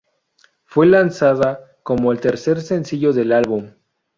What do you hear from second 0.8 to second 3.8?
lanzada como el tercer sencillo del álbum.